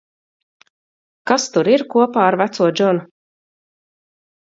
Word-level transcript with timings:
Kas 1.33 1.47
tur 1.57 1.71
ir 1.75 1.85
kopā 1.97 2.27
ar 2.31 2.41
veco 2.43 2.73
Džonu? 2.73 3.07